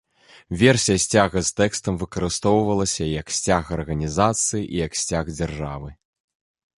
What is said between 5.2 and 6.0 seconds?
дзяржавы.